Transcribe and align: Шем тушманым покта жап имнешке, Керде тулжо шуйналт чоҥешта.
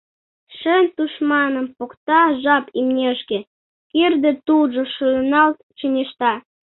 Шем 0.57 0.85
тушманым 0.95 1.67
покта 1.77 2.21
жап 2.43 2.65
имнешке, 2.79 3.39
Керде 3.91 4.31
тулжо 4.45 4.83
шуйналт 4.95 5.57
чоҥешта. 5.77 6.33